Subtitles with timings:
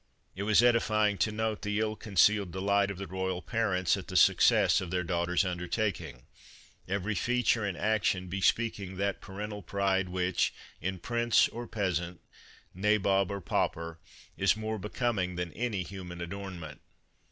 [0.35, 4.17] It was edifying to note the ill concealed delight of the royal parents at the
[4.17, 6.25] success of their daughter's undertaking,
[6.87, 12.19] every feature and action be speaking that parental pride which, in prince or peasant,
[12.73, 13.99] nabob or pauper,
[14.37, 16.81] is more becoming than any human adornment.